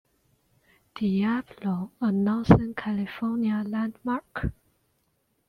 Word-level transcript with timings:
Diablo, 0.95 1.91
a 2.01 2.11
northern 2.11 2.73
California 2.73 3.63
landmark. 3.63 4.51